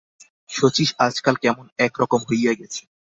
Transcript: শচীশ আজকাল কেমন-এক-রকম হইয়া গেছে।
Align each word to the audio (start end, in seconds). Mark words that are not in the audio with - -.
শচীশ 0.49 0.89
আজকাল 0.99 1.35
কেমন-এক-রকম 1.35 2.21
হইয়া 2.29 2.53
গেছে। 2.53 2.81